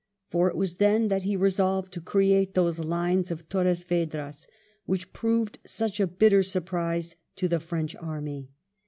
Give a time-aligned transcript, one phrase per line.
[0.31, 4.47] For it was then that he resolved to create those Lines of Torres Vedras
[4.87, 8.49] which proved such a bitter surprise to the French army.